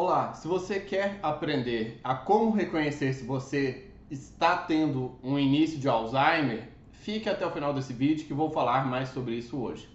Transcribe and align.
Olá, 0.00 0.32
se 0.32 0.46
você 0.46 0.78
quer 0.78 1.18
aprender 1.24 1.98
a 2.04 2.14
como 2.14 2.52
reconhecer 2.52 3.12
se 3.14 3.24
você 3.24 3.90
está 4.08 4.56
tendo 4.56 5.18
um 5.24 5.36
início 5.36 5.76
de 5.76 5.88
Alzheimer, 5.88 6.68
fique 6.92 7.28
até 7.28 7.44
o 7.44 7.50
final 7.50 7.74
desse 7.74 7.92
vídeo 7.92 8.24
que 8.24 8.32
vou 8.32 8.48
falar 8.48 8.86
mais 8.86 9.08
sobre 9.08 9.34
isso 9.34 9.60
hoje. 9.60 9.88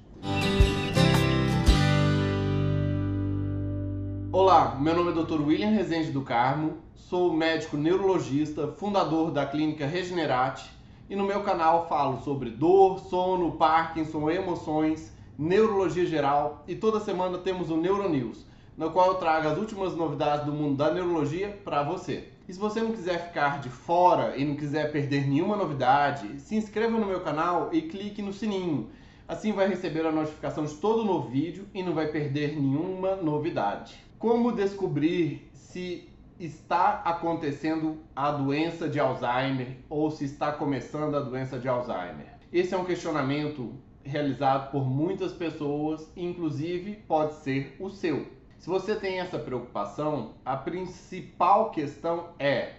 Olá, 4.29 4.75
meu 4.75 4.93
nome 4.93 5.11
é 5.11 5.23
Dr. 5.23 5.39
William 5.39 5.69
Rezende 5.69 6.11
do 6.11 6.21
Carmo, 6.21 6.79
sou 6.93 7.31
médico 7.31 7.77
neurologista, 7.77 8.73
fundador 8.73 9.31
da 9.31 9.45
clínica 9.45 9.87
Regenerate 9.87 10.69
e 11.09 11.15
no 11.15 11.23
meu 11.23 11.43
canal 11.43 11.87
falo 11.87 12.19
sobre 12.19 12.49
dor, 12.49 12.99
sono, 12.99 13.53
Parkinson, 13.53 14.29
emoções, 14.29 15.13
neurologia 15.37 16.05
geral 16.05 16.61
e 16.67 16.75
toda 16.75 16.99
semana 16.99 17.37
temos 17.37 17.69
o 17.69 17.77
Neuronews, 17.77 18.51
no 18.77 18.91
qual 18.91 19.09
eu 19.09 19.15
trago 19.15 19.47
as 19.47 19.57
últimas 19.57 19.95
novidades 19.95 20.45
do 20.45 20.51
mundo 20.51 20.77
da 20.77 20.91
neurologia 20.91 21.59
para 21.63 21.83
você. 21.83 22.29
E 22.47 22.53
se 22.53 22.59
você 22.59 22.81
não 22.81 22.91
quiser 22.91 23.27
ficar 23.27 23.61
de 23.61 23.69
fora 23.69 24.35
e 24.35 24.43
não 24.43 24.55
quiser 24.55 24.91
perder 24.91 25.27
nenhuma 25.27 25.55
novidade, 25.55 26.39
se 26.41 26.55
inscreva 26.55 26.97
no 26.97 27.05
meu 27.05 27.21
canal 27.21 27.69
e 27.71 27.83
clique 27.83 28.21
no 28.21 28.33
sininho. 28.33 28.89
Assim 29.27 29.53
vai 29.53 29.67
receber 29.67 30.05
a 30.05 30.11
notificação 30.11 30.65
de 30.65 30.75
todo 30.75 31.05
novo 31.05 31.29
vídeo 31.29 31.65
e 31.73 31.81
não 31.81 31.93
vai 31.93 32.07
perder 32.07 32.59
nenhuma 32.59 33.15
novidade. 33.15 33.95
Como 34.19 34.51
descobrir 34.51 35.49
se 35.53 36.09
está 36.37 37.01
acontecendo 37.05 37.99
a 38.15 38.31
doença 38.31 38.89
de 38.89 38.99
Alzheimer 38.99 39.77
ou 39.89 40.11
se 40.11 40.25
está 40.25 40.51
começando 40.51 41.15
a 41.15 41.21
doença 41.21 41.57
de 41.57 41.69
Alzheimer? 41.69 42.33
Esse 42.51 42.73
é 42.73 42.77
um 42.77 42.85
questionamento 42.85 43.73
realizado 44.03 44.69
por 44.69 44.85
muitas 44.85 45.31
pessoas, 45.31 46.11
inclusive 46.15 46.95
pode 47.07 47.35
ser 47.35 47.75
o 47.79 47.89
seu. 47.89 48.27
Se 48.63 48.69
você 48.69 48.95
tem 48.95 49.19
essa 49.19 49.37
preocupação, 49.37 50.35
a 50.45 50.55
principal 50.55 51.69
questão 51.71 52.29
é 52.39 52.75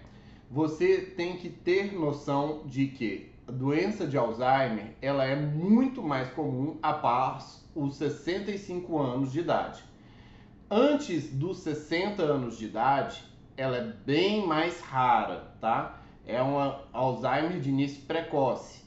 você 0.50 1.12
tem 1.14 1.36
que 1.36 1.50
ter 1.50 1.92
noção 1.92 2.62
de 2.64 2.86
que 2.86 3.30
a 3.46 3.52
doença 3.52 4.06
de 4.06 4.16
Alzheimer 4.16 4.94
ela 5.02 5.26
é 5.26 5.36
muito 5.36 6.02
mais 6.02 6.30
comum 6.30 6.78
após 6.82 7.68
os 7.74 7.96
65 7.96 8.98
anos 8.98 9.30
de 9.30 9.40
idade. 9.40 9.84
Antes 10.70 11.30
dos 11.30 11.58
60 11.58 12.22
anos 12.22 12.56
de 12.56 12.64
idade, 12.64 13.22
ela 13.54 13.76
é 13.76 13.92
bem 14.06 14.46
mais 14.46 14.80
rara, 14.80 15.52
tá? 15.60 16.00
É 16.26 16.40
uma 16.40 16.80
Alzheimer 16.94 17.60
de 17.60 17.68
início 17.68 18.00
precoce. 18.06 18.82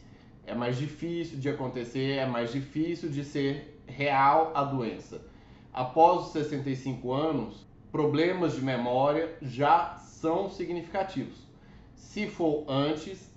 É 0.48 0.56
mais 0.56 0.76
difícil 0.76 1.38
de 1.38 1.48
acontecer, 1.48 2.14
é 2.14 2.26
mais 2.26 2.52
difícil 2.52 3.08
de 3.08 3.24
ser 3.24 3.84
real 3.86 4.52
a 4.56 4.64
doença 4.64 5.37
após 5.78 6.26
os 6.26 6.32
65 6.32 7.14
anos, 7.14 7.64
problemas 7.92 8.56
de 8.56 8.64
memória 8.64 9.38
já 9.44 9.94
são 9.98 10.50
significativos. 10.50 11.38
Se 11.94 12.26
for 12.26 12.66
antes, 12.68 13.32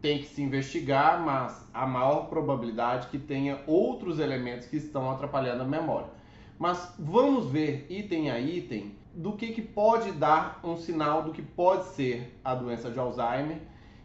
tem 0.00 0.20
que 0.20 0.26
se 0.26 0.40
investigar, 0.40 1.22
mas 1.22 1.68
a 1.74 1.86
maior 1.86 2.30
probabilidade 2.30 3.08
que 3.08 3.18
tenha 3.18 3.60
outros 3.66 4.18
elementos 4.18 4.66
que 4.66 4.78
estão 4.78 5.10
atrapalhando 5.10 5.64
a 5.64 5.66
memória. 5.66 6.08
Mas 6.58 6.94
vamos 6.98 7.50
ver 7.50 7.86
item 7.90 8.30
a 8.30 8.40
item 8.40 8.96
do 9.12 9.32
que, 9.32 9.48
que 9.48 9.60
pode 9.60 10.12
dar 10.12 10.60
um 10.64 10.78
sinal 10.78 11.24
do 11.24 11.30
que 11.30 11.42
pode 11.42 11.88
ser 11.88 12.40
a 12.42 12.54
doença 12.54 12.90
de 12.90 12.98
Alzheimer 12.98 13.60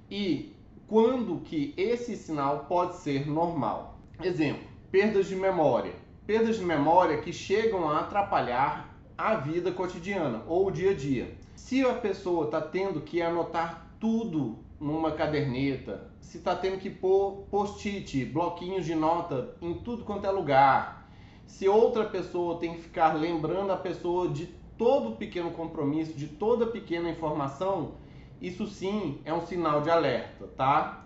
e 0.09 0.53
quando 0.87 1.39
que 1.39 1.73
esse 1.77 2.17
sinal 2.17 2.65
pode 2.65 2.97
ser 2.97 3.25
normal. 3.25 3.97
Exemplo, 4.21 4.67
perdas 4.91 5.27
de 5.27 5.37
memória 5.37 6.00
perdas 6.31 6.55
de 6.55 6.63
memória 6.63 7.17
que 7.17 7.33
chegam 7.33 7.89
a 7.89 7.99
atrapalhar 7.99 8.97
a 9.17 9.35
vida 9.35 9.69
cotidiana 9.69 10.43
ou 10.47 10.67
o 10.67 10.71
dia 10.71 10.91
a 10.91 10.93
dia. 10.93 11.37
Se 11.57 11.85
a 11.85 11.93
pessoa 11.93 12.45
está 12.45 12.61
tendo 12.61 13.01
que 13.01 13.21
anotar 13.21 13.85
tudo 13.99 14.59
numa 14.79 15.11
caderneta, 15.11 16.09
se 16.21 16.37
está 16.37 16.55
tendo 16.55 16.77
que 16.77 16.89
pôr 16.89 17.47
post-it, 17.51 18.23
bloquinhos 18.23 18.85
de 18.85 18.95
nota 18.95 19.57
em 19.61 19.73
tudo 19.73 20.05
quanto 20.05 20.25
é 20.25 20.31
lugar, 20.31 21.11
se 21.45 21.67
outra 21.67 22.05
pessoa 22.05 22.59
tem 22.59 22.75
que 22.75 22.83
ficar 22.83 23.13
lembrando 23.13 23.73
a 23.73 23.77
pessoa 23.77 24.29
de 24.29 24.45
todo 24.77 25.17
pequeno 25.17 25.51
compromisso, 25.51 26.13
de 26.13 26.27
toda 26.27 26.65
pequena 26.65 27.09
informação, 27.09 27.95
isso 28.39 28.67
sim 28.67 29.19
é 29.25 29.33
um 29.33 29.45
sinal 29.45 29.81
de 29.81 29.89
alerta, 29.89 30.47
tá? 30.55 31.03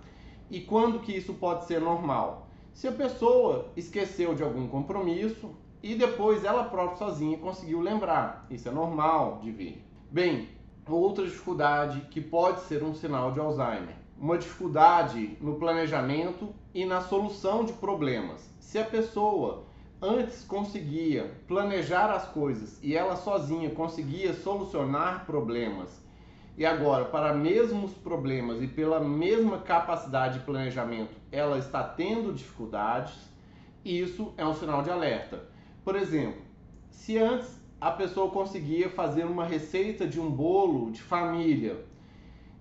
E 0.51 0.61
quando 0.61 0.99
que 0.99 1.17
isso 1.17 1.33
pode 1.33 1.65
ser 1.65 1.81
normal? 1.81 2.44
Se 2.75 2.89
a 2.89 2.91
pessoa 2.91 3.71
esqueceu 3.77 4.35
de 4.35 4.43
algum 4.43 4.67
compromisso 4.67 5.49
e 5.81 5.95
depois 5.95 6.43
ela 6.43 6.65
própria 6.65 6.97
sozinha 6.97 7.37
conseguiu 7.37 7.79
lembrar, 7.79 8.45
isso 8.51 8.67
é 8.67 8.71
normal 8.71 9.39
de 9.41 9.49
vir. 9.49 9.81
Bem, 10.11 10.49
outra 10.85 11.23
dificuldade 11.23 12.01
que 12.11 12.19
pode 12.19 12.59
ser 12.63 12.83
um 12.83 12.93
sinal 12.93 13.31
de 13.31 13.39
Alzheimer, 13.39 13.95
uma 14.19 14.37
dificuldade 14.37 15.37
no 15.39 15.55
planejamento 15.55 16.53
e 16.73 16.83
na 16.83 16.99
solução 16.99 17.63
de 17.63 17.71
problemas. 17.71 18.53
Se 18.59 18.77
a 18.77 18.83
pessoa 18.83 19.63
antes 20.01 20.43
conseguia 20.43 21.31
planejar 21.47 22.11
as 22.11 22.27
coisas 22.27 22.77
e 22.83 22.93
ela 22.93 23.15
sozinha 23.15 23.69
conseguia 23.69 24.33
solucionar 24.33 25.25
problemas 25.25 26.04
e 26.57 26.65
agora, 26.65 27.05
para 27.05 27.33
mesmos 27.33 27.91
problemas 27.91 28.61
e 28.61 28.67
pela 28.67 28.99
mesma 28.99 29.57
capacidade 29.57 30.39
de 30.39 30.45
planejamento, 30.45 31.13
ela 31.29 31.57
está 31.57 31.83
tendo 31.83 32.33
dificuldades, 32.33 33.13
isso 33.83 34.33
é 34.37 34.45
um 34.45 34.53
sinal 34.53 34.81
de 34.81 34.89
alerta. 34.89 35.43
Por 35.83 35.97
exemplo, 35.97 36.41
se 36.89 37.17
antes 37.17 37.61
a 37.79 37.91
pessoa 37.91 38.31
conseguia 38.31 38.89
fazer 38.89 39.25
uma 39.25 39.43
receita 39.43 40.07
de 40.07 40.17
um 40.17 40.31
bolo 40.31 40.91
de 40.91 41.01
família 41.01 41.85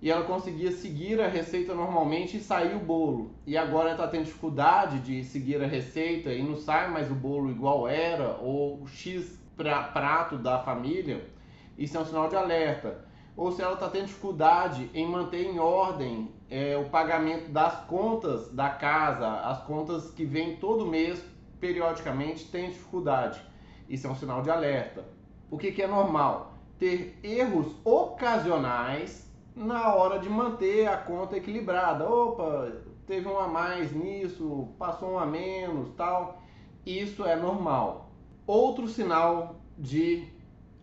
e 0.02 0.10
ela 0.10 0.24
conseguia 0.24 0.72
seguir 0.72 1.20
a 1.20 1.28
receita 1.28 1.72
normalmente 1.72 2.36
e 2.36 2.40
sair 2.40 2.74
o 2.74 2.80
bolo, 2.80 3.30
e 3.46 3.56
agora 3.56 3.92
está 3.92 4.06
tendo 4.08 4.24
dificuldade 4.24 4.98
de 4.98 5.24
seguir 5.24 5.62
a 5.62 5.66
receita 5.66 6.32
e 6.32 6.42
não 6.42 6.56
sai 6.56 6.90
mais 6.90 7.10
o 7.10 7.14
bolo 7.14 7.48
igual 7.48 7.88
era, 7.88 8.36
ou 8.38 8.82
o 8.82 8.88
X 8.88 9.40
prato 9.56 10.36
da 10.36 10.58
família, 10.58 11.24
isso 11.78 11.96
é 11.96 12.00
um 12.00 12.04
sinal 12.04 12.28
de 12.28 12.36
alerta 12.36 13.03
ou 13.36 13.50
se 13.50 13.62
ela 13.62 13.74
está 13.74 13.88
tendo 13.88 14.06
dificuldade 14.06 14.90
em 14.94 15.06
manter 15.06 15.44
em 15.44 15.58
ordem 15.58 16.32
é, 16.48 16.76
o 16.76 16.88
pagamento 16.88 17.50
das 17.50 17.84
contas 17.86 18.48
da 18.52 18.70
casa, 18.70 19.28
as 19.40 19.62
contas 19.64 20.10
que 20.10 20.24
vêm 20.24 20.56
todo 20.56 20.86
mês, 20.86 21.24
periodicamente, 21.58 22.48
tem 22.50 22.70
dificuldade. 22.70 23.40
Isso 23.88 24.06
é 24.06 24.10
um 24.10 24.14
sinal 24.14 24.42
de 24.42 24.50
alerta. 24.50 25.04
O 25.50 25.58
que, 25.58 25.72
que 25.72 25.82
é 25.82 25.86
normal? 25.86 26.54
Ter 26.78 27.18
erros 27.22 27.74
ocasionais 27.84 29.28
na 29.54 29.94
hora 29.94 30.18
de 30.18 30.28
manter 30.28 30.86
a 30.86 30.96
conta 30.96 31.36
equilibrada. 31.36 32.08
Opa, 32.08 32.72
teve 33.06 33.28
um 33.28 33.38
a 33.38 33.48
mais 33.48 33.92
nisso, 33.92 34.68
passou 34.78 35.12
um 35.12 35.18
a 35.18 35.26
menos, 35.26 35.90
tal. 35.96 36.42
Isso 36.86 37.24
é 37.24 37.34
normal. 37.34 38.10
Outro 38.46 38.86
sinal 38.86 39.56
de 39.78 40.28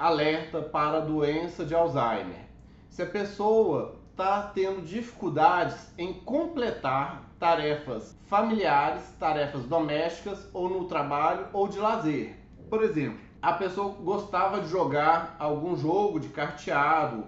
alerta 0.02 0.64
para 0.64 0.98
a 0.98 1.02
doença 1.02 1.64
de 1.64 1.76
Alzheimer. 1.76 2.50
Se 2.90 3.04
a 3.04 3.06
pessoa 3.06 4.00
está 4.10 4.42
tendo 4.42 4.82
dificuldades 4.82 5.94
em 5.96 6.12
completar 6.12 7.30
tarefas 7.40 8.18
familiares, 8.26 9.04
tarefas 9.20 9.64
domésticas 9.66 10.50
ou 10.54 10.68
no 10.70 10.86
trabalho 10.86 11.46
ou 11.54 11.68
de 11.68 11.78
lazer. 11.78 12.36
Por 12.68 12.84
exemplo, 12.84 13.20
a 13.40 13.54
pessoa 13.54 13.94
gostava 14.02 14.60
de 14.62 14.70
jogar 14.70 15.36
algum 15.38 15.78
jogo 15.78 16.20
de 16.20 16.30
carteado 16.30 17.26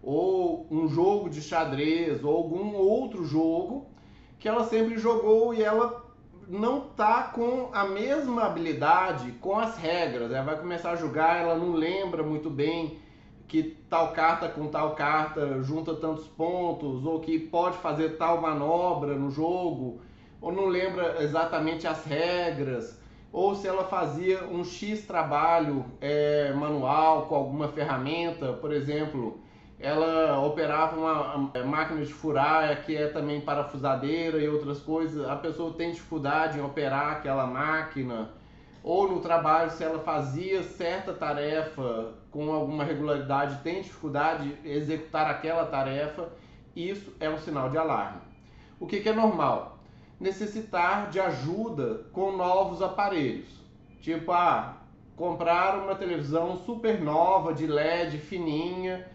ou 0.00 0.66
um 0.70 0.86
jogo 0.86 1.28
de 1.28 1.42
xadrez 1.42 2.22
ou 2.22 2.36
algum 2.36 2.76
outro 2.76 3.24
jogo 3.24 3.88
que 4.38 4.48
ela 4.48 4.64
sempre 4.64 4.96
jogou 4.96 5.52
e 5.52 5.62
ela 5.62 6.01
não 6.48 6.80
tá 6.80 7.24
com 7.24 7.70
a 7.72 7.84
mesma 7.84 8.44
habilidade 8.44 9.32
com 9.40 9.58
as 9.58 9.76
regras. 9.76 10.30
Ela 10.32 10.44
vai 10.44 10.58
começar 10.58 10.92
a 10.92 10.96
jogar, 10.96 11.40
ela 11.40 11.54
não 11.54 11.72
lembra 11.72 12.22
muito 12.22 12.50
bem 12.50 12.98
que 13.46 13.62
tal 13.88 14.12
carta 14.12 14.48
com 14.48 14.68
tal 14.68 14.94
carta 14.94 15.62
junta 15.62 15.94
tantos 15.94 16.26
pontos, 16.26 17.04
ou 17.04 17.20
que 17.20 17.38
pode 17.38 17.76
fazer 17.78 18.16
tal 18.16 18.40
manobra 18.40 19.14
no 19.14 19.30
jogo, 19.30 20.00
ou 20.40 20.50
não 20.50 20.66
lembra 20.66 21.22
exatamente 21.22 21.86
as 21.86 22.04
regras, 22.04 22.98
ou 23.30 23.54
se 23.54 23.68
ela 23.68 23.84
fazia 23.84 24.44
um 24.44 24.64
X 24.64 25.06
trabalho 25.06 25.84
é, 26.00 26.52
manual 26.52 27.26
com 27.26 27.34
alguma 27.34 27.68
ferramenta, 27.68 28.52
por 28.54 28.72
exemplo, 28.72 29.40
ela 29.82 30.38
operava 30.38 30.96
uma 30.96 31.50
máquina 31.64 32.04
de 32.04 32.12
furar 32.12 32.84
que 32.84 32.96
é 32.96 33.08
também 33.08 33.40
parafusadeira 33.40 34.38
e 34.38 34.48
outras 34.48 34.78
coisas. 34.78 35.28
A 35.28 35.36
pessoa 35.36 35.74
tem 35.74 35.90
dificuldade 35.90 36.58
em 36.58 36.62
operar 36.62 37.12
aquela 37.12 37.46
máquina 37.46 38.30
ou 38.82 39.08
no 39.08 39.20
trabalho 39.20 39.70
se 39.70 39.84
ela 39.84 39.98
fazia 40.00 40.62
certa 40.62 41.12
tarefa 41.12 42.14
com 42.30 42.52
alguma 42.52 42.84
regularidade, 42.84 43.62
tem 43.62 43.82
dificuldade 43.82 44.54
de 44.54 44.68
executar 44.68 45.30
aquela 45.30 45.66
tarefa, 45.66 46.28
isso 46.74 47.12
é 47.20 47.28
um 47.28 47.38
sinal 47.38 47.68
de 47.68 47.78
alarme. 47.78 48.20
O 48.80 48.86
que, 48.86 49.00
que 49.00 49.08
é 49.08 49.12
normal? 49.12 49.78
Necessitar 50.18 51.10
de 51.10 51.20
ajuda 51.20 52.06
com 52.12 52.32
novos 52.32 52.82
aparelhos. 52.82 53.60
Tipo, 54.00 54.32
ah, 54.32 54.78
compraram 55.14 55.84
uma 55.84 55.94
televisão 55.94 56.56
super 56.56 57.00
nova 57.00 57.52
de 57.52 57.66
LED 57.66 58.18
fininha, 58.18 59.06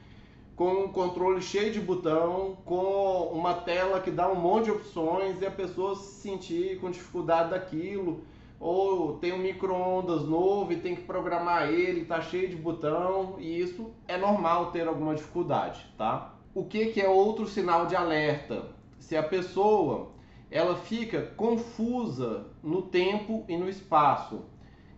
com 0.58 0.86
um 0.86 0.88
controle 0.92 1.40
cheio 1.40 1.72
de 1.72 1.80
botão, 1.80 2.58
com 2.66 3.30
uma 3.32 3.54
tela 3.54 4.02
que 4.02 4.10
dá 4.10 4.28
um 4.28 4.36
monte 4.36 4.66
de 4.66 4.72
opções 4.72 5.40
e 5.40 5.46
a 5.46 5.52
pessoa 5.52 5.96
se 5.96 6.20
sentir 6.22 6.80
com 6.82 6.90
dificuldade 6.90 7.52
daquilo, 7.52 8.24
ou 8.60 9.20
tem 9.20 9.32
um 9.32 9.38
micro-ondas 9.38 10.24
novo 10.24 10.74
e 10.74 10.78
tem 10.78 10.96
que 10.96 11.04
programar 11.04 11.70
ele, 11.70 12.06
tá 12.06 12.22
cheio 12.22 12.50
de 12.50 12.56
botão, 12.56 13.36
e 13.38 13.62
isso 13.62 13.92
é 14.08 14.18
normal 14.18 14.72
ter 14.72 14.88
alguma 14.88 15.14
dificuldade, 15.14 15.86
tá? 15.96 16.34
O 16.56 16.66
que, 16.66 16.88
que 16.88 17.00
é 17.00 17.08
outro 17.08 17.46
sinal 17.48 17.86
de 17.86 17.96
alerta? 17.96 18.66
Se 18.98 19.16
a 19.16 19.22
pessoa 19.22 20.10
ela 20.50 20.76
fica 20.76 21.22
confusa 21.36 22.48
no 22.64 22.82
tempo 22.82 23.46
e 23.48 23.56
no 23.56 23.70
espaço. 23.70 24.46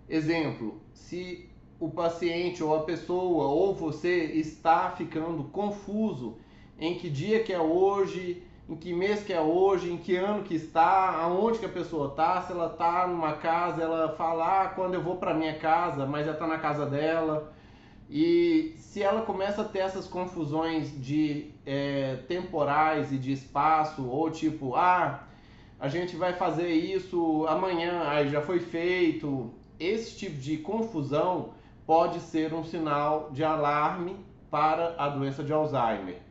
Exemplo, 0.08 0.82
se 0.94 1.49
o 1.80 1.90
paciente 1.90 2.64
ou 2.64 2.76
a 2.76 2.81
pessoa 2.84 3.46
ou 3.48 3.74
você 3.74 4.26
está 4.26 4.92
ficando 4.92 5.46
confuso 5.46 6.38
em 6.78 6.96
que 6.96 7.10
dia 7.10 7.44
que 7.44 7.54
é 7.54 7.60
hoje, 7.60 8.44
em 8.68 8.76
que 8.76 8.94
mês 8.94 9.24
que 9.24 9.34
é 9.34 9.42
hoje, 9.42 9.92
em 9.92 9.98
que 9.98 10.16
ano 10.16 10.44
que 10.44 10.56
está, 10.56 11.12
aonde 11.22 11.60
que 11.60 11.66
a 11.66 11.70
pessoa 11.70 12.10
está, 12.10 12.42
se 12.42 12.52
ela 12.52 12.68
está 12.68 13.08
numa 13.08 13.34
casa, 13.34 13.81
ela 13.81 14.10
fala 14.16 14.64
ah, 14.64 14.68
quando 14.70 14.94
eu 14.94 15.02
vou 15.02 15.16
para 15.16 15.34
minha 15.34 15.58
casa, 15.58 16.06
mas 16.06 16.26
já 16.26 16.34
está 16.34 16.46
na 16.46 16.58
casa 16.58 16.86
dela. 16.86 17.54
E 18.10 18.76
se 18.78 19.04
ela 19.04 19.22
começa 19.22 19.62
a 19.62 19.66
ter 19.66 19.80
essas 19.80 20.08
confusões 20.08 20.92
de 21.02 21.52
é, 21.66 22.18
temporais 22.28 23.12
e 23.12 23.18
de 23.18 23.31
espaço, 23.31 24.08
ou 24.08 24.30
tipo, 24.31 24.76
ah, 24.76 25.24
a 25.80 25.88
gente 25.88 26.16
vai 26.16 26.34
fazer 26.34 26.70
isso 26.70 27.46
amanhã, 27.48 28.04
aí 28.08 28.30
já 28.30 28.42
foi 28.42 28.60
feito. 28.60 29.52
Esse 29.80 30.18
tipo 30.18 30.38
de 30.38 30.58
confusão 30.58 31.54
pode 31.90 32.20
ser 32.20 32.54
um 32.54 32.64
sinal 32.64 33.32
de 33.32 33.44
alarme 33.44 34.16
para 34.52 34.94
a 34.96 35.10
doença 35.10 35.44
de 35.44 35.52
Alzheimer. 35.52 36.22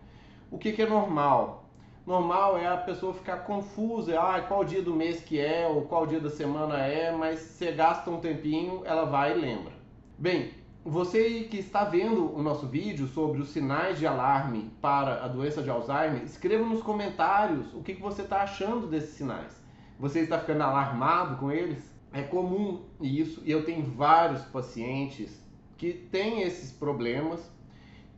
O 0.52 0.56
que, 0.56 0.70
que 0.70 0.82
é 0.82 0.88
normal? 0.88 1.64
Normal 2.06 2.56
é 2.56 2.68
a 2.68 2.76
pessoa 2.76 3.12
ficar 3.12 3.38
confusa, 3.38 4.20
ah, 4.20 4.40
qual 4.40 4.64
dia 4.64 4.80
do 4.80 4.94
mês 4.94 5.20
que 5.20 5.40
é, 5.40 5.66
ou 5.66 5.82
qual 5.82 6.06
dia 6.06 6.20
da 6.20 6.30
semana 6.30 6.78
é, 6.78 7.10
mas 7.10 7.40
você 7.40 7.72
gasta 7.72 8.08
um 8.08 8.20
tempinho, 8.20 8.82
ela 8.84 9.04
vai 9.04 9.36
e 9.36 9.40
lembra. 9.40 9.72
Bem, 10.16 10.52
você 10.84 11.40
que 11.50 11.56
está 11.56 11.82
vendo 11.82 12.32
o 12.32 12.40
nosso 12.40 12.68
vídeo 12.68 13.08
sobre 13.08 13.40
os 13.40 13.48
sinais 13.48 13.98
de 13.98 14.06
alarme 14.06 14.70
para 14.80 15.24
a 15.24 15.26
doença 15.26 15.60
de 15.60 15.68
Alzheimer, 15.68 16.22
escreva 16.22 16.64
nos 16.64 16.84
comentários 16.84 17.74
o 17.74 17.82
que, 17.82 17.96
que 17.96 18.00
você 18.00 18.22
está 18.22 18.42
achando 18.42 18.86
desses 18.86 19.16
sinais. 19.16 19.60
Você 19.98 20.20
está 20.20 20.38
ficando 20.38 20.62
alarmado 20.62 21.36
com 21.38 21.50
eles? 21.50 21.92
É 22.12 22.22
comum 22.22 22.84
isso, 23.00 23.42
e 23.44 23.50
eu 23.50 23.64
tenho 23.64 23.84
vários 23.84 24.42
pacientes 24.42 25.47
que 25.78 25.92
têm 25.92 26.42
esses 26.42 26.70
problemas 26.70 27.50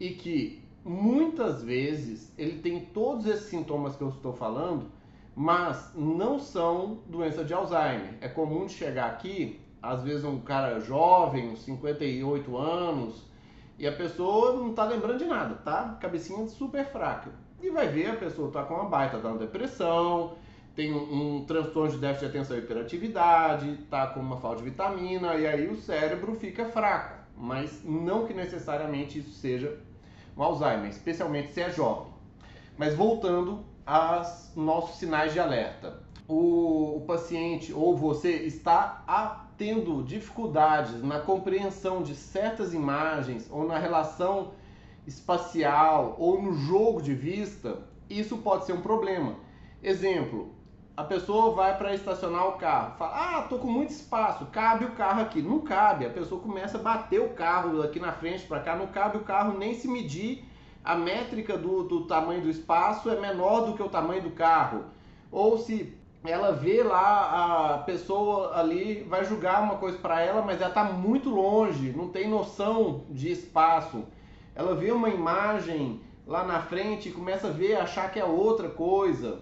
e 0.01 0.11
que 0.11 0.63
muitas 0.85 1.63
vezes 1.63 2.33
ele 2.37 2.59
tem 2.59 2.81
todos 2.87 3.27
esses 3.27 3.45
sintomas 3.45 3.95
que 3.95 4.03
eu 4.03 4.09
estou 4.09 4.33
falando, 4.33 4.87
mas 5.37 5.93
não 5.95 6.39
são 6.39 7.01
doença 7.07 7.45
de 7.45 7.55
Alzheimer. 7.55 8.15
É 8.21 8.29
comum 8.29 8.67
de 8.67 8.73
chegar 8.73 9.07
aqui 9.11 9.61
às 9.83 10.03
vezes 10.03 10.25
um 10.25 10.41
cara 10.41 10.81
jovem, 10.81 11.51
uns 11.51 11.63
58 11.63 12.57
anos, 12.57 13.23
e 13.79 13.87
a 13.87 13.93
pessoa 13.93 14.55
não 14.57 14.75
tá 14.75 14.85
lembrando 14.85 15.19
de 15.19 15.25
nada, 15.25 15.55
tá? 15.55 15.97
Cabecinha 16.01 16.47
super 16.49 16.85
fraca. 16.87 17.31
E 17.63 17.71
vai 17.71 17.89
ver 17.89 18.11
a 18.11 18.17
pessoa 18.17 18.51
tá 18.51 18.63
com 18.63 18.75
uma 18.75 18.89
baita 18.89 19.19
da 19.19 19.33
depressão, 19.33 20.35
tem 20.75 20.93
um, 20.93 21.39
um, 21.39 21.45
transtorno 21.45 21.93
de 21.93 21.99
déficit 21.99 22.31
de 22.31 22.39
atenção 22.39 22.57
e 22.57 22.61
hiperatividade, 22.61 23.79
tá 23.91 24.07
com 24.09 24.21
uma 24.21 24.37
falta 24.37 24.59
de 24.59 24.65
vitamina, 24.65 25.35
e 25.37 25.47
aí 25.47 25.67
o 25.69 25.77
cérebro 25.77 26.35
fica 26.37 26.67
fraco. 26.67 27.20
Mas 27.41 27.83
não 27.83 28.27
que 28.27 28.35
necessariamente 28.35 29.19
isso 29.19 29.31
seja 29.31 29.81
um 30.37 30.43
Alzheimer, 30.43 30.91
especialmente 30.91 31.53
se 31.53 31.63
é 31.63 31.71
jovem. 31.71 32.13
Mas 32.77 32.95
voltando 32.95 33.65
aos 33.87 34.53
nossos 34.55 34.99
sinais 34.99 35.33
de 35.33 35.41
alerta. 35.41 36.03
O, 36.29 36.99
o 36.99 37.05
paciente 37.07 37.73
ou 37.73 37.97
você 37.97 38.31
está 38.31 39.03
a 39.09 39.47
tendo 39.57 40.03
dificuldades 40.05 41.03
na 41.03 41.19
compreensão 41.19 42.03
de 42.03 42.15
certas 42.15 42.73
imagens 42.73 43.49
ou 43.51 43.67
na 43.67 43.79
relação 43.79 44.53
espacial 45.07 46.15
ou 46.19 46.41
no 46.41 46.53
jogo 46.53 47.03
de 47.03 47.15
vista, 47.15 47.79
isso 48.09 48.39
pode 48.39 48.65
ser 48.65 48.75
um 48.75 48.81
problema. 48.81 49.35
Exemplo, 49.83 50.55
a 51.01 51.05
pessoa 51.05 51.55
vai 51.55 51.77
para 51.77 51.95
estacionar 51.95 52.49
o 52.49 52.53
carro, 52.53 52.97
fala: 52.99 53.39
"Ah, 53.39 53.43
tô 53.43 53.59
com 53.59 53.69
muito 53.69 53.91
espaço, 53.91 54.47
cabe 54.47 54.85
o 54.85 54.93
carro 54.93 55.23
aqui". 55.23 55.43
Não 55.43 55.61
cabe. 55.61 56.07
A 56.07 56.11
pessoa 56.11 56.41
começa 56.41 56.79
a 56.79 56.83
bater 56.83 57.21
o 57.21 57.31
carro 57.31 57.83
aqui 57.83 57.99
na 57.99 58.13
frente 58.13 58.47
para 58.47 58.61
cá, 58.61 58.77
não 58.77 58.87
cabe 58.87 59.17
o 59.17 59.25
carro 59.25 59.59
nem 59.59 59.75
se 59.75 59.89
medir 59.89 60.45
a 60.85 60.97
métrica 60.97 61.57
do, 61.57 61.83
do 61.85 62.07
tamanho 62.07 62.41
do 62.41 62.51
espaço 62.51 63.11
é 63.11 63.21
menor 63.21 63.67
do 63.67 63.75
que 63.75 63.83
o 63.83 63.89
tamanho 63.89 64.23
do 64.23 64.31
carro. 64.31 64.85
Ou 65.31 65.59
se 65.59 65.95
ela 66.25 66.53
vê 66.53 66.83
lá 66.83 67.75
a 67.75 67.79
pessoa 67.79 68.59
ali, 68.59 69.03
vai 69.09 69.25
julgar 69.25 69.63
uma 69.63 69.77
coisa 69.77 69.99
para 69.99 70.21
ela, 70.21 70.43
mas 70.43 70.61
ela 70.61 70.69
está 70.69 70.85
muito 70.85 71.31
longe, 71.31 71.93
não 71.93 72.09
tem 72.09 72.29
noção 72.29 73.05
de 73.11 73.31
espaço. 73.31 74.05
Ela 74.55 74.75
vê 74.75 74.91
uma 74.91 75.09
imagem 75.09 76.01
lá 76.27 76.45
na 76.45 76.61
frente 76.61 77.09
e 77.09 77.13
começa 77.13 77.49
a 77.49 77.53
ver, 77.53 77.77
achar 77.77 78.11
que 78.11 78.19
é 78.19 78.25
outra 78.25 78.69
coisa. 78.69 79.41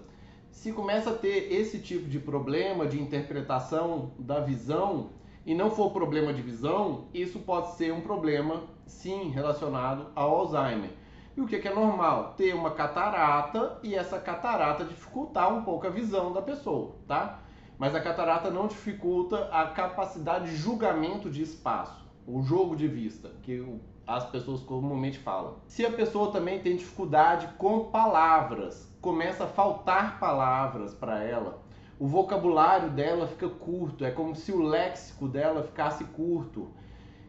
Se 0.50 0.72
começa 0.72 1.10
a 1.10 1.14
ter 1.14 1.52
esse 1.52 1.78
tipo 1.78 2.08
de 2.08 2.18
problema 2.18 2.86
de 2.86 3.00
interpretação 3.00 4.12
da 4.18 4.40
visão 4.40 5.10
e 5.46 5.54
não 5.54 5.70
for 5.70 5.92
problema 5.92 6.32
de 6.32 6.42
visão, 6.42 7.08
isso 7.14 7.38
pode 7.38 7.72
ser 7.76 7.92
um 7.92 8.00
problema 8.00 8.64
sim 8.86 9.30
relacionado 9.30 10.06
ao 10.14 10.34
Alzheimer. 10.34 10.90
E 11.36 11.40
o 11.40 11.46
que, 11.46 11.58
que 11.58 11.68
é 11.68 11.74
normal? 11.74 12.34
Ter 12.36 12.52
uma 12.54 12.72
catarata 12.72 13.78
e 13.82 13.94
essa 13.94 14.18
catarata 14.18 14.84
dificultar 14.84 15.54
um 15.54 15.62
pouco 15.62 15.86
a 15.86 15.90
visão 15.90 16.32
da 16.32 16.42
pessoa, 16.42 16.96
tá? 17.06 17.40
Mas 17.78 17.94
a 17.94 18.00
catarata 18.00 18.50
não 18.50 18.66
dificulta 18.66 19.48
a 19.52 19.68
capacidade 19.68 20.50
de 20.50 20.56
julgamento 20.56 21.30
de 21.30 21.42
espaço, 21.42 22.04
o 22.26 22.42
jogo 22.42 22.74
de 22.74 22.88
vista, 22.88 23.30
que 23.42 23.64
as 24.04 24.28
pessoas 24.28 24.62
comumente 24.62 25.18
falam. 25.18 25.58
Se 25.68 25.86
a 25.86 25.92
pessoa 25.92 26.32
também 26.32 26.58
tem 26.58 26.76
dificuldade 26.76 27.46
com 27.56 27.84
palavras, 27.84 28.87
começa 29.00 29.44
a 29.44 29.48
faltar 29.48 30.18
palavras 30.18 30.94
para 30.94 31.22
ela, 31.22 31.62
o 31.98 32.06
vocabulário 32.06 32.90
dela 32.90 33.26
fica 33.26 33.48
curto, 33.48 34.04
é 34.04 34.10
como 34.10 34.34
se 34.34 34.52
o 34.52 34.62
léxico 34.62 35.26
dela 35.26 35.62
ficasse 35.62 36.04
curto. 36.04 36.68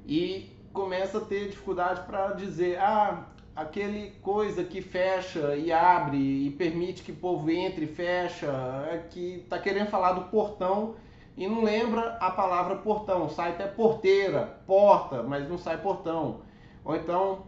E 0.06 0.56
começa 0.72 1.18
a 1.18 1.22
ter 1.22 1.50
dificuldade 1.50 2.02
para 2.06 2.34
dizer, 2.34 2.80
ah, 2.80 3.26
aquele 3.56 4.12
coisa 4.22 4.64
que 4.64 4.82
fecha 4.82 5.56
e 5.56 5.72
abre 5.72 6.18
e 6.18 6.52
permite 6.52 7.04
que 7.04 7.12
o 7.12 7.16
povo 7.16 7.50
entre 7.50 7.86
e 7.86 7.88
fecha, 7.88 8.48
é 8.92 9.06
que 9.10 9.42
está 9.44 9.58
querendo 9.58 9.90
falar 9.90 10.14
do 10.14 10.26
portão 10.26 10.96
e 11.36 11.48
não 11.48 11.64
lembra 11.64 12.18
a 12.20 12.30
palavra 12.32 12.76
portão, 12.76 13.28
sai 13.30 13.52
até 13.52 13.66
porteira, 13.66 14.60
porta, 14.68 15.24
mas 15.24 15.50
não 15.50 15.58
sai 15.58 15.78
portão. 15.78 16.42
Ou 16.86 16.96
então 16.96 17.44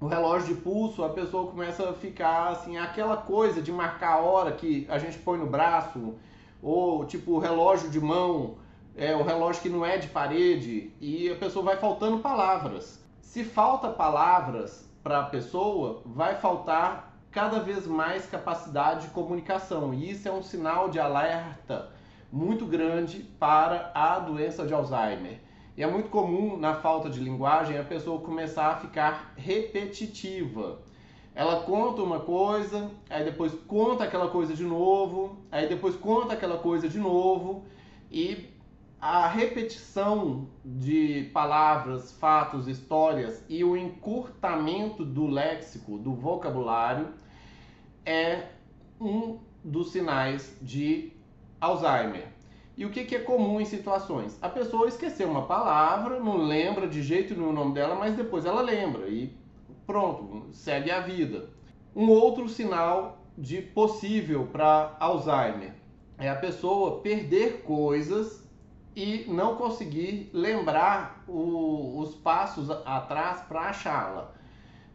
o 0.00 0.06
relógio 0.06 0.54
de 0.54 0.60
pulso, 0.60 1.04
a 1.04 1.10
pessoa 1.10 1.50
começa 1.50 1.90
a 1.90 1.92
ficar 1.92 2.48
assim, 2.48 2.78
aquela 2.78 3.16
coisa 3.16 3.60
de 3.60 3.70
marcar 3.70 4.14
a 4.14 4.20
hora 4.20 4.52
que 4.52 4.86
a 4.88 4.98
gente 4.98 5.18
põe 5.18 5.38
no 5.38 5.46
braço, 5.46 6.14
ou 6.62 7.04
tipo 7.04 7.32
o 7.32 7.38
relógio 7.38 7.90
de 7.90 8.00
mão, 8.00 8.56
é 8.96 9.14
o 9.14 9.22
relógio 9.22 9.62
que 9.62 9.68
não 9.68 9.84
é 9.84 9.98
de 9.98 10.08
parede, 10.08 10.92
e 11.00 11.30
a 11.30 11.36
pessoa 11.36 11.64
vai 11.64 11.76
faltando 11.76 12.18
palavras. 12.18 13.04
Se 13.20 13.44
falta 13.44 13.88
palavras, 13.88 14.90
para 15.02 15.20
a 15.20 15.24
pessoa, 15.24 16.02
vai 16.04 16.34
faltar 16.36 17.14
cada 17.30 17.60
vez 17.60 17.86
mais 17.86 18.26
capacidade 18.26 19.06
de 19.06 19.08
comunicação. 19.08 19.94
E 19.94 20.10
isso 20.10 20.28
é 20.28 20.32
um 20.32 20.42
sinal 20.42 20.88
de 20.88 20.98
alerta 20.98 21.88
muito 22.32 22.66
grande 22.66 23.20
para 23.38 23.90
a 23.94 24.18
doença 24.18 24.66
de 24.66 24.74
Alzheimer. 24.74 25.40
E 25.80 25.82
é 25.82 25.86
muito 25.86 26.10
comum 26.10 26.58
na 26.58 26.74
falta 26.74 27.08
de 27.08 27.18
linguagem 27.18 27.78
a 27.78 27.82
pessoa 27.82 28.20
começar 28.20 28.66
a 28.66 28.76
ficar 28.76 29.32
repetitiva. 29.34 30.78
Ela 31.34 31.62
conta 31.62 32.02
uma 32.02 32.20
coisa, 32.20 32.90
aí 33.08 33.24
depois 33.24 33.54
conta 33.66 34.04
aquela 34.04 34.28
coisa 34.28 34.52
de 34.52 34.62
novo, 34.62 35.38
aí 35.50 35.66
depois 35.66 35.96
conta 35.96 36.34
aquela 36.34 36.58
coisa 36.58 36.86
de 36.86 36.98
novo 36.98 37.64
e 38.10 38.50
a 39.00 39.26
repetição 39.26 40.48
de 40.62 41.30
palavras, 41.32 42.12
fatos, 42.12 42.68
histórias 42.68 43.42
e 43.48 43.64
o 43.64 43.74
encurtamento 43.74 45.02
do 45.02 45.28
léxico, 45.28 45.96
do 45.96 46.12
vocabulário, 46.12 47.08
é 48.04 48.48
um 49.00 49.38
dos 49.64 49.92
sinais 49.92 50.58
de 50.60 51.10
Alzheimer. 51.58 52.39
E 52.80 52.86
o 52.86 52.88
que, 52.88 53.04
que 53.04 53.14
é 53.14 53.18
comum 53.18 53.60
em 53.60 53.66
situações? 53.66 54.38
A 54.40 54.48
pessoa 54.48 54.88
esqueceu 54.88 55.28
uma 55.28 55.44
palavra, 55.44 56.18
não 56.18 56.38
lembra 56.38 56.88
de 56.88 57.02
jeito 57.02 57.34
nenhum 57.34 57.50
o 57.50 57.52
nome 57.52 57.74
dela, 57.74 57.94
mas 57.94 58.16
depois 58.16 58.46
ela 58.46 58.62
lembra 58.62 59.06
e 59.06 59.36
pronto, 59.86 60.46
segue 60.50 60.90
a 60.90 60.98
vida. 60.98 61.50
Um 61.94 62.08
outro 62.08 62.48
sinal 62.48 63.18
de 63.36 63.60
possível 63.60 64.48
para 64.50 64.96
Alzheimer 64.98 65.74
é 66.16 66.30
a 66.30 66.34
pessoa 66.34 67.02
perder 67.02 67.60
coisas 67.64 68.48
e 68.96 69.26
não 69.28 69.56
conseguir 69.56 70.30
lembrar 70.32 71.22
o, 71.28 71.98
os 71.98 72.14
passos 72.14 72.70
atrás 72.70 73.42
para 73.42 73.60
achá-la. 73.60 74.32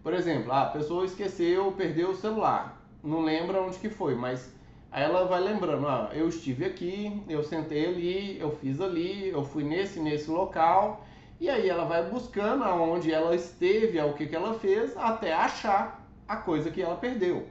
Por 0.01 0.15
exemplo, 0.15 0.51
a 0.51 0.65
pessoa 0.65 1.05
esqueceu, 1.05 1.71
perdeu 1.73 2.09
o 2.09 2.15
celular, 2.15 2.83
não 3.03 3.21
lembra 3.21 3.61
onde 3.61 3.77
que 3.77 3.91
foi, 3.91 4.15
mas 4.15 4.54
aí 4.95 5.03
ela 5.03 5.25
vai 5.25 5.41
lembrando, 5.41 5.85
ah, 5.89 6.09
eu 6.13 6.29
estive 6.29 6.63
aqui, 6.63 7.21
eu 7.27 7.43
sentei 7.43 7.85
ali, 7.85 8.39
eu 8.39 8.55
fiz 8.55 8.79
ali, 8.79 9.27
eu 9.27 9.43
fui 9.43 9.61
nesse 9.61 9.99
nesse 9.99 10.31
local, 10.31 11.05
e 11.37 11.49
aí 11.49 11.67
ela 11.67 11.83
vai 11.83 12.09
buscando 12.09 12.63
aonde 12.63 13.11
ela 13.11 13.35
esteve, 13.35 13.99
o 13.99 14.13
que 14.13 14.25
que 14.25 14.33
ela 14.33 14.53
fez, 14.53 14.95
até 14.95 15.33
achar 15.33 16.09
a 16.25 16.37
coisa 16.37 16.71
que 16.71 16.81
ela 16.81 16.95
perdeu. 16.95 17.45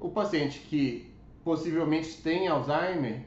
O 0.00 0.08
paciente 0.08 0.58
que 0.58 1.14
possivelmente 1.44 2.20
tem 2.20 2.48
Alzheimer, 2.48 3.22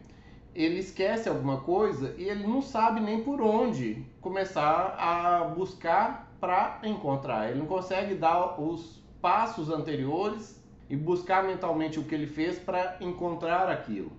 ele 0.53 0.79
esquece 0.79 1.29
alguma 1.29 1.61
coisa 1.61 2.13
e 2.17 2.25
ele 2.25 2.45
não 2.45 2.61
sabe 2.61 2.99
nem 2.99 3.23
por 3.23 3.39
onde 3.39 4.05
começar 4.19 4.97
a 4.99 5.45
buscar 5.45 6.29
para 6.41 6.81
encontrar. 6.83 7.49
Ele 7.49 7.59
não 7.59 7.67
consegue 7.67 8.15
dar 8.15 8.59
os 8.61 9.01
passos 9.21 9.69
anteriores 9.69 10.58
e 10.89 10.95
buscar 10.95 11.43
mentalmente 11.43 11.99
o 11.99 12.03
que 12.03 12.15
ele 12.15 12.27
fez 12.27 12.57
para 12.57 12.97
encontrar 12.99 13.69
aquilo. 13.69 14.11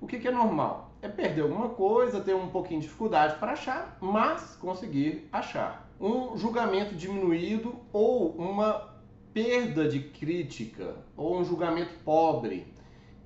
O 0.00 0.06
que, 0.06 0.18
que, 0.18 0.28
é 0.28 0.30
normal? 0.30 0.90
É 1.02 1.08
perder 1.08 1.42
alguma 1.42 1.68
coisa, 1.70 2.20
ter 2.20 2.34
um 2.34 2.48
pouquinho 2.48 2.80
de 2.80 2.86
dificuldade 2.86 3.38
para 3.38 3.52
achar, 3.52 3.96
mas 4.00 4.56
conseguir 4.56 5.28
achar. 5.32 5.90
Um 6.00 6.36
julgamento 6.36 6.94
diminuído 6.94 7.76
ou 7.92 8.30
uma 8.32 8.94
perda 9.32 9.88
de 9.88 10.00
crítica 10.00 10.96
ou 11.16 11.38
um 11.38 11.44
julgamento 11.44 11.94
pobre 12.04 12.74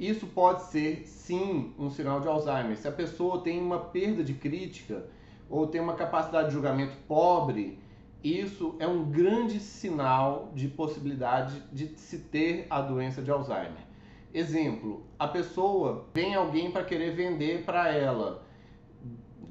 isso 0.01 0.27
pode 0.29 0.63
ser 0.63 1.07
sim 1.07 1.75
um 1.79 1.91
sinal 1.91 2.23
de 2.23 2.27
Alzheimer. 2.27 2.75
Se 2.75 2.89
a 2.89 2.93
pessoa 2.93 3.43
tem 3.43 3.61
uma 3.61 3.79
perda 3.79 4.25
de 4.25 4.33
crítica 4.33 5.05
ou 5.47 5.67
tem 5.67 5.79
uma 5.79 5.93
capacidade 5.93 6.49
de 6.49 6.55
julgamento 6.55 6.97
pobre, 7.07 7.79
isso 8.23 8.77
é 8.79 8.87
um 8.87 9.11
grande 9.11 9.59
sinal 9.61 10.53
de 10.55 10.69
possibilidade 10.69 11.63
de 11.73 11.89
se 11.99 12.19
ter 12.19 12.67
a 12.69 12.81
doença 12.81 13.23
de 13.23 13.31
Alzheimer. 13.31 13.89
Exemplo, 14.33 15.03
a 15.19 15.27
pessoa 15.27 16.07
vem 16.13 16.35
alguém 16.35 16.71
para 16.71 16.85
querer 16.85 17.13
vender 17.17 17.65
para 17.65 17.89
ela, 17.89 18.47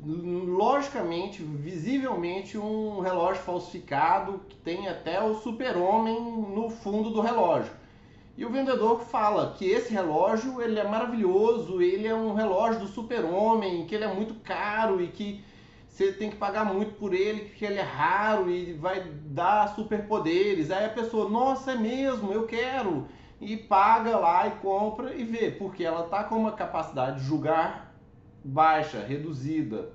logicamente, 0.05 1.43
visivelmente 1.43 2.57
um 2.57 2.99
relógio 2.99 3.41
falsificado 3.43 4.41
que 4.47 4.55
tem 4.57 4.87
até 4.87 5.21
o 5.21 5.35
super-homem 5.35 6.21
no 6.53 6.69
fundo 6.69 7.09
do 7.09 7.21
relógio. 7.21 7.73
E 8.37 8.45
o 8.45 8.49
vendedor 8.49 9.01
fala 9.01 9.53
que 9.57 9.65
esse 9.65 9.91
relógio 9.91 10.61
ele 10.61 10.79
é 10.79 10.87
maravilhoso, 10.87 11.81
ele 11.81 12.07
é 12.07 12.15
um 12.15 12.33
relógio 12.33 12.79
do 12.79 12.87
super-homem, 12.87 13.85
que 13.85 13.93
ele 13.93 14.05
é 14.05 14.13
muito 14.13 14.35
caro 14.35 15.01
e 15.01 15.07
que 15.07 15.43
você 15.89 16.13
tem 16.13 16.29
que 16.29 16.37
pagar 16.37 16.63
muito 16.63 16.93
por 16.93 17.13
ele, 17.13 17.49
que 17.49 17.65
ele 17.65 17.79
é 17.79 17.83
raro 17.83 18.49
e 18.49 18.73
vai 18.73 19.03
dar 19.25 19.75
superpoderes. 19.75 20.71
Aí 20.71 20.85
a 20.85 20.89
pessoa, 20.89 21.27
nossa, 21.27 21.71
é 21.71 21.75
mesmo, 21.75 22.31
eu 22.31 22.45
quero. 22.45 23.07
E 23.41 23.57
paga 23.57 24.17
lá 24.17 24.47
e 24.47 24.51
compra 24.61 25.13
e 25.13 25.23
vê, 25.23 25.51
porque 25.51 25.83
ela 25.83 26.05
está 26.05 26.23
com 26.23 26.35
uma 26.35 26.53
capacidade 26.53 27.19
de 27.19 27.25
julgar 27.25 27.93
baixa, 28.43 28.99
reduzida. 28.99 29.89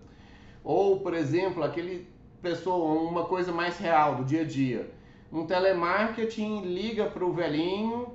Ou, 0.62 1.00
por 1.00 1.14
exemplo, 1.14 1.62
aquele 1.62 2.06
pessoa, 2.42 3.00
uma 3.00 3.24
coisa 3.24 3.52
mais 3.52 3.78
real 3.78 4.16
do 4.16 4.24
dia 4.24 4.42
a 4.42 4.44
dia. 4.44 4.90
Um 5.32 5.46
telemarketing 5.46 6.62
liga 6.62 7.06
para 7.06 7.24
o 7.24 7.32
velhinho 7.32 8.14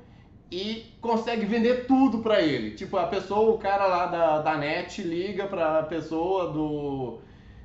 e 0.52 0.94
consegue 1.02 1.46
vender 1.46 1.88
tudo 1.88 2.20
para 2.20 2.42
ele. 2.42 2.76
Tipo, 2.76 2.98
a 2.98 3.08
pessoa, 3.08 3.52
o 3.52 3.58
cara 3.58 3.88
lá 3.88 4.06
da, 4.06 4.42
da 4.42 4.58
net 4.58 5.02
liga 5.02 5.48
para 5.48 5.80
a 5.80 5.84
pessoa 5.84 6.52
do 6.52 7.20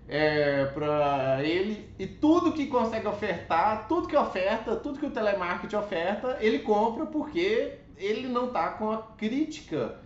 é, 0.08 0.66
para 0.66 1.42
ele 1.42 1.88
e 1.99 2.06
tudo 2.06 2.52
que 2.52 2.66
consegue 2.66 3.06
ofertar, 3.06 3.88
tudo 3.88 4.08
que 4.08 4.16
oferta, 4.16 4.76
tudo 4.76 4.99
que 4.99 5.06
o 5.06 5.11
telemarketing 5.11 5.76
oferta, 5.76 6.37
ele 6.40 6.58
compra 6.61 7.06
porque 7.06 7.78
ele 7.96 8.28
não 8.28 8.49
tá 8.49 8.70
com 8.70 8.90
a 8.90 9.02
crítica 9.16 9.99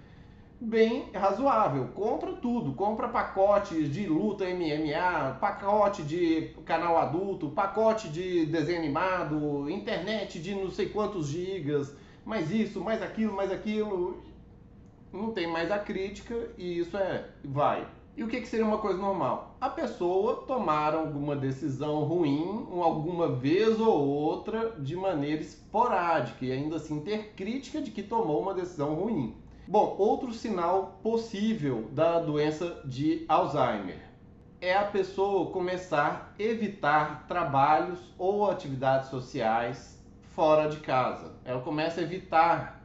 bem 0.60 1.10
razoável. 1.14 1.88
Compra 1.94 2.32
tudo, 2.32 2.72
compra 2.74 3.08
pacotes 3.08 3.92
de 3.92 4.06
luta 4.06 4.44
MMA, 4.44 5.38
pacote 5.40 6.02
de 6.02 6.54
canal 6.64 6.98
adulto, 6.98 7.50
pacote 7.50 8.08
de 8.08 8.46
desenho 8.46 8.78
animado, 8.78 9.70
internet 9.70 10.40
de 10.40 10.54
não 10.54 10.70
sei 10.70 10.88
quantos 10.88 11.28
gigas 11.28 11.94
mais 12.24 12.50
isso, 12.50 12.80
mais 12.80 13.02
aquilo, 13.02 13.32
mais 13.32 13.50
aquilo. 13.50 14.22
Não 15.10 15.32
tem 15.32 15.46
mais 15.46 15.70
a 15.70 15.78
crítica 15.78 16.50
e 16.58 16.78
isso 16.78 16.96
é 16.96 17.24
vai. 17.42 17.86
E 18.18 18.24
o 18.24 18.26
que, 18.26 18.40
que 18.40 18.48
seria 18.48 18.66
uma 18.66 18.78
coisa 18.78 19.00
normal? 19.00 19.54
A 19.60 19.70
pessoa 19.70 20.42
tomar 20.44 20.92
alguma 20.92 21.36
decisão 21.36 22.02
ruim, 22.02 22.66
alguma 22.82 23.28
vez 23.28 23.78
ou 23.78 23.96
outra, 23.96 24.74
de 24.76 24.96
maneira 24.96 25.40
esporádica, 25.40 26.44
e 26.44 26.50
ainda 26.50 26.74
assim 26.74 26.98
ter 26.98 27.34
crítica 27.36 27.80
de 27.80 27.92
que 27.92 28.02
tomou 28.02 28.42
uma 28.42 28.52
decisão 28.52 28.96
ruim. 28.96 29.36
Bom, 29.68 29.94
outro 29.96 30.32
sinal 30.32 30.98
possível 31.00 31.86
da 31.92 32.18
doença 32.18 32.82
de 32.84 33.24
Alzheimer 33.28 34.00
é 34.60 34.74
a 34.74 34.82
pessoa 34.82 35.52
começar 35.52 36.34
a 36.36 36.42
evitar 36.42 37.24
trabalhos 37.28 38.00
ou 38.18 38.50
atividades 38.50 39.10
sociais 39.10 40.04
fora 40.34 40.68
de 40.68 40.78
casa. 40.78 41.36
Ela 41.44 41.60
começa 41.60 42.00
a 42.00 42.02
evitar 42.02 42.82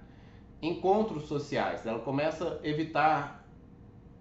encontros 0.61 1.23
sociais, 1.23 1.87
ela 1.87 1.97
começa 1.97 2.61
a 2.63 2.67
evitar 2.67 3.42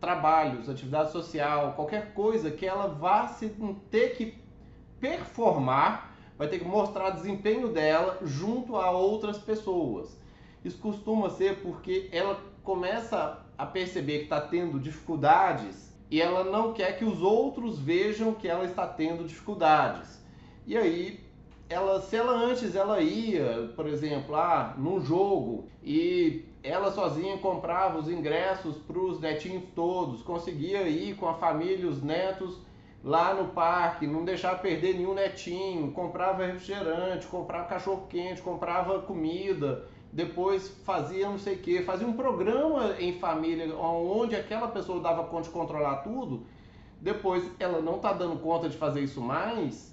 trabalhos, 0.03 0.69
atividade 0.69 1.13
social, 1.13 1.75
qualquer 1.75 2.13
coisa 2.13 2.51
que 2.51 2.67
ela 2.67 2.89
vá 2.89 3.29
se 3.29 3.49
ter 3.89 4.17
que 4.17 4.37
performar, 5.01 6.13
vai 6.37 6.49
ter 6.49 6.59
que 6.59 6.65
mostrar 6.65 7.11
desempenho 7.11 7.69
dela 7.69 8.19
junto 8.23 8.75
a 8.75 8.91
outras 8.91 9.39
pessoas. 9.39 10.21
Isso 10.65 10.77
costuma 10.79 11.31
ser 11.31 11.63
porque 11.63 12.09
ela 12.11 12.37
começa 12.65 13.47
a 13.57 13.65
perceber 13.65 14.19
que 14.19 14.25
está 14.25 14.41
tendo 14.41 14.81
dificuldades 14.81 15.97
e 16.11 16.21
ela 16.21 16.43
não 16.43 16.73
quer 16.73 16.99
que 16.99 17.05
os 17.05 17.23
outros 17.23 17.79
vejam 17.79 18.35
que 18.35 18.49
ela 18.49 18.65
está 18.65 18.89
tendo 18.89 19.23
dificuldades. 19.23 20.21
E 20.67 20.77
aí 20.77 21.21
ela, 21.69 22.01
se 22.01 22.17
ela 22.17 22.33
antes 22.33 22.75
ela 22.75 23.01
ia, 23.01 23.73
por 23.77 23.87
exemplo, 23.87 24.35
ah, 24.35 24.75
num 24.77 25.01
jogo 25.01 25.69
e 25.81 26.45
ela 26.63 26.93
sozinha 26.93 27.39
comprava 27.39 27.99
os 27.99 28.09
ingressos 28.09 28.77
para 28.77 28.99
os 28.99 29.21
netinhos 29.21 29.65
todos, 29.75 30.23
conseguia 30.23 30.83
ir 30.83 31.17
com 31.17 31.29
a 31.29 31.35
família, 31.35 31.89
os 31.89 32.03
netos 32.03 32.61
lá 33.03 33.35
no 33.35 33.49
parque, 33.49 34.07
não 34.07 34.25
deixar 34.25 34.61
perder 34.61 34.95
nenhum 34.95 35.15
netinho, 35.15 35.91
comprava 35.91 36.47
refrigerante, 36.47 37.27
comprava 37.27 37.67
cachorro 37.67 38.07
quente, 38.09 38.41
comprava 38.41 39.01
comida, 39.01 39.85
depois 40.13 40.69
fazia 40.85 41.29
não 41.29 41.39
sei 41.39 41.57
o 41.57 41.59
que, 41.59 41.83
fazia 41.83 42.07
um 42.07 42.13
programa 42.13 42.95
em 43.01 43.19
família 43.19 43.75
onde 43.77 44.37
aquela 44.37 44.69
pessoa 44.69 45.01
dava 45.01 45.25
conta 45.25 45.45
de 45.45 45.51
controlar 45.51 45.97
tudo, 45.97 46.47
depois 47.01 47.45
ela 47.59 47.81
não 47.81 47.97
está 47.97 48.13
dando 48.13 48.39
conta 48.39 48.69
de 48.69 48.77
fazer 48.77 49.01
isso 49.01 49.21
mais, 49.21 49.93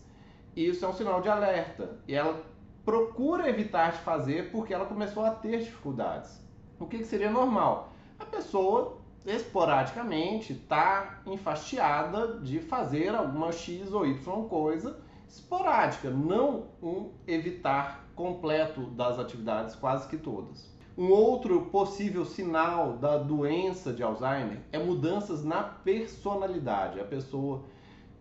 isso 0.56 0.86
é 0.86 0.88
um 0.88 0.94
sinal 0.94 1.22
de 1.22 1.30
alerta. 1.30 1.98
E 2.08 2.14
ela 2.14 2.44
procura 2.86 3.50
evitar 3.50 3.94
de 3.94 4.00
fazer 4.00 4.52
porque 4.52 4.74
ela 4.74 4.86
começou 4.86 5.26
a 5.26 5.32
ter 5.32 5.60
dificuldades. 5.60 6.49
O 6.80 6.88
que, 6.88 7.00
que 7.00 7.04
seria 7.04 7.30
normal? 7.30 7.92
A 8.18 8.26
pessoa 8.26 8.98
esporadicamente 9.26 10.54
está 10.54 11.22
enfastiada 11.26 12.40
de 12.40 12.60
fazer 12.60 13.10
alguma 13.10 13.52
X 13.52 13.92
ou 13.92 14.06
Y 14.06 14.48
coisa 14.48 14.98
esporádica, 15.28 16.10
não 16.10 16.68
um 16.82 17.12
evitar 17.28 18.08
completo 18.16 18.82
das 18.92 19.20
atividades, 19.20 19.76
quase 19.76 20.08
que 20.08 20.18
todas. 20.18 20.74
Um 20.98 21.12
outro 21.12 21.68
possível 21.68 22.26
sinal 22.26 22.94
da 22.94 23.18
doença 23.18 23.94
de 23.94 24.02
Alzheimer 24.02 24.60
é 24.72 24.80
mudanças 24.80 25.44
na 25.44 25.64
personalidade. 25.64 27.00
A 27.00 27.06
pessoa 27.06 27.64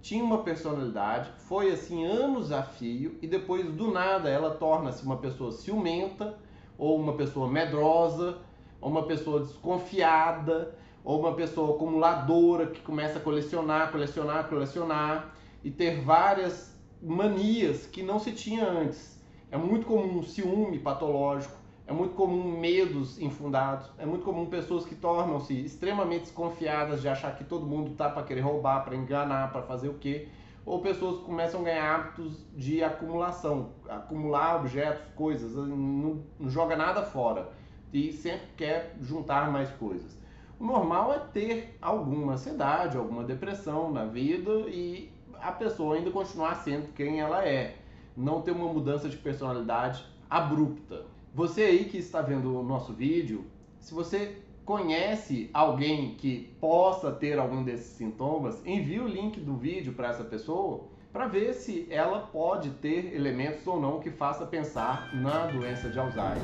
tinha 0.00 0.23
uma 0.23 0.43
personalidade, 0.43 1.31
foi 1.38 1.73
assim 1.73 2.05
anos 2.05 2.53
a 2.53 2.62
fio 2.62 3.19
e 3.21 3.27
depois 3.27 3.67
do 3.73 3.91
nada 3.91 4.29
ela 4.29 4.50
torna-se 4.55 5.05
uma 5.05 5.17
pessoa 5.17 5.50
ciumenta 5.50 6.38
ou 6.77 6.97
uma 6.97 7.15
pessoa 7.15 7.50
medrosa, 7.50 8.38
ou 8.80 8.90
uma 8.90 9.04
pessoa 9.04 9.40
desconfiada, 9.40 10.75
ou 11.04 11.20
uma 11.20 11.32
pessoa 11.32 11.75
acumuladora 11.75 12.66
que 12.66 12.80
começa 12.80 13.18
a 13.18 13.23
colecionar, 13.23 13.90
colecionar, 13.90 14.49
colecionar 14.49 15.35
e 15.64 15.70
ter 15.70 16.02
várias 16.02 16.76
manias 17.02 17.87
que 17.87 18.02
não 18.02 18.18
se 18.18 18.32
tinha 18.32 18.68
antes. 18.68 19.18
É 19.50 19.56
muito 19.56 19.87
comum 19.87 20.18
um 20.18 20.23
ciúme 20.23 20.78
patológico, 20.78 21.56
é 21.87 21.92
muito 21.92 22.14
comum 22.14 22.61
medos 22.61 23.18
infundados, 23.18 23.88
é 23.97 24.04
muito 24.04 24.25
comum 24.25 24.47
pessoas 24.47 24.85
que 24.85 24.94
tornam-se 24.94 25.54
extremamente 25.58 26.25
desconfiadas 26.25 27.00
de 27.00 27.08
achar 27.08 27.35
que 27.35 27.44
todo 27.44 27.64
mundo 27.64 27.92
tá 27.97 28.11
para 28.11 28.23
querer 28.25 28.42
roubar, 28.42 28.85
para 28.85 28.94
enganar, 28.94 29.50
para 29.50 29.62
fazer 29.62 29.88
o 29.88 29.94
quê? 29.94 30.28
Ou 30.66 30.82
pessoas 30.82 31.20
que 31.20 31.25
começam 31.25 31.62
a 31.62 31.64
ganhar 31.64 31.94
hábitos 31.94 32.44
de 32.54 32.85
acumulação, 32.85 33.70
acumular 33.88 34.56
objetos, 34.56 35.02
coisas, 35.14 35.54
não, 35.54 36.23
não 36.38 36.50
joga 36.50 36.76
nada 36.76 37.02
fora 37.02 37.49
e 37.92 38.12
sempre 38.12 38.49
quer 38.57 38.97
juntar 39.00 39.50
mais 39.50 39.71
coisas. 39.71 40.18
O 40.59 40.64
normal 40.64 41.12
é 41.12 41.18
ter 41.18 41.76
alguma 41.80 42.33
ansiedade, 42.33 42.97
alguma 42.97 43.23
depressão 43.23 43.92
na 43.92 44.04
vida 44.04 44.50
e 44.68 45.11
a 45.40 45.52
pessoa 45.52 45.97
ainda 45.97 46.11
continuar 46.11 46.57
sendo 46.57 46.92
quem 46.95 47.21
ela 47.21 47.47
é, 47.47 47.76
não 48.16 48.42
ter 48.42 48.50
uma 48.50 48.73
mudança 48.73 49.09
de 49.09 49.16
personalidade 49.16 50.04
abrupta. 50.28 51.07
Você 51.35 51.62
aí 51.62 51.85
que 51.85 51.99
está 51.99 52.21
vendo 52.21 52.59
o 52.59 52.62
nosso 52.62 52.92
vídeo, 52.92 53.45
se 53.78 53.95
você 53.95 54.37
conhece 54.64 55.49
alguém 55.54 56.14
que 56.16 56.52
possa 56.61 57.12
ter 57.12 57.38
algum 57.38 57.62
desses 57.62 57.97
sintomas, 57.97 58.61
envie 58.66 59.00
o 59.00 59.07
link 59.07 59.40
do 59.40 59.57
vídeo 59.57 59.92
para 59.92 60.09
essa 60.09 60.25
pessoa 60.25 60.85
para 61.12 61.27
ver 61.27 61.55
se 61.55 61.87
ela 61.91 62.21
pode 62.21 62.71
ter 62.71 63.15
elementos 63.15 63.67
ou 63.67 63.81
não 63.81 64.00
que 64.00 64.11
faça 64.11 64.47
pensar 64.47 65.15
na 65.15 65.47
doença 65.47 65.88
de 65.88 65.99
Alzheimer. 65.99 66.38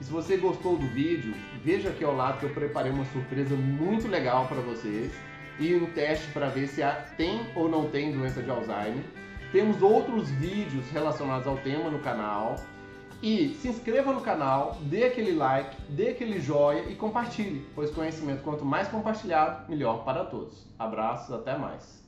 E 0.00 0.04
se 0.04 0.10
você 0.10 0.36
gostou 0.36 0.76
do 0.76 0.86
vídeo, 0.88 1.34
veja 1.62 1.90
aqui 1.90 2.04
ao 2.04 2.14
lado 2.14 2.38
que 2.38 2.46
eu 2.46 2.54
preparei 2.54 2.92
uma 2.92 3.04
surpresa 3.06 3.54
muito 3.54 4.08
legal 4.08 4.46
para 4.46 4.60
vocês 4.60 5.12
e 5.58 5.74
um 5.74 5.86
teste 5.92 6.26
para 6.32 6.48
ver 6.48 6.68
se 6.68 6.82
tem 7.16 7.40
ou 7.54 7.68
não 7.68 7.90
tem 7.90 8.12
doença 8.12 8.42
de 8.42 8.50
Alzheimer. 8.50 9.04
Temos 9.52 9.82
outros 9.82 10.30
vídeos 10.30 10.88
relacionados 10.90 11.46
ao 11.46 11.56
tema 11.58 11.90
no 11.90 11.98
canal. 11.98 12.56
E 13.22 13.50
se 13.60 13.68
inscreva 13.68 14.14
no 14.14 14.22
canal, 14.22 14.78
dê 14.84 15.04
aquele 15.04 15.32
like, 15.32 15.76
dê 15.90 16.08
aquele 16.08 16.40
joia 16.40 16.84
e 16.88 16.94
compartilhe, 16.94 17.68
pois 17.74 17.90
conhecimento 17.90 18.42
quanto 18.42 18.64
mais 18.64 18.88
compartilhado, 18.88 19.68
melhor 19.68 20.04
para 20.06 20.24
todos. 20.24 20.66
Abraços, 20.78 21.30
até 21.34 21.54
mais. 21.58 21.99